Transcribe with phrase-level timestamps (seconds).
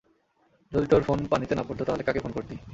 [0.71, 2.55] যদি তোর ফোন পানিতে না পড়তো, তাহলে কাকে ফোন করতি?